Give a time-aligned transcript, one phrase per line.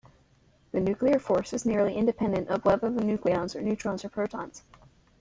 [0.71, 4.63] The nuclear force is nearly independent of whether the nucleons are neutrons or protons.